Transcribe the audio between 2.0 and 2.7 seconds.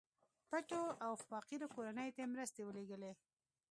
ته يې مرستې